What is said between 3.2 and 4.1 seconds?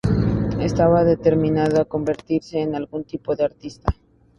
de artista.